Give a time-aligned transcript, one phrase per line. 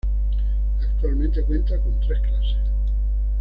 [0.81, 2.57] Actualmente cuenta con tres clases.